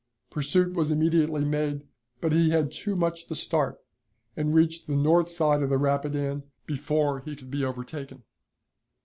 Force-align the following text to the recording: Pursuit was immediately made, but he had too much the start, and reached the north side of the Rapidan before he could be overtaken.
Pursuit 0.31 0.73
was 0.73 0.89
immediately 0.89 1.45
made, 1.45 1.83
but 2.21 2.31
he 2.31 2.49
had 2.49 2.71
too 2.71 2.95
much 2.95 3.27
the 3.27 3.35
start, 3.35 3.79
and 4.35 4.55
reached 4.55 4.87
the 4.87 4.95
north 4.95 5.29
side 5.29 5.61
of 5.61 5.69
the 5.69 5.77
Rapidan 5.77 6.41
before 6.65 7.19
he 7.19 7.35
could 7.35 7.51
be 7.51 7.63
overtaken. 7.63 8.23